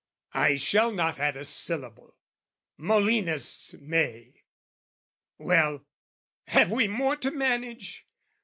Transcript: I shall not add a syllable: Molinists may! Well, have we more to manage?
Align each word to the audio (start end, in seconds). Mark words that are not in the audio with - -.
I 0.33 0.55
shall 0.55 0.91
not 0.91 1.19
add 1.19 1.37
a 1.37 1.45
syllable: 1.45 2.15
Molinists 2.75 3.75
may! 3.75 4.33
Well, 5.37 5.85
have 6.47 6.71
we 6.71 6.87
more 6.87 7.17
to 7.17 7.29
manage? 7.29 8.07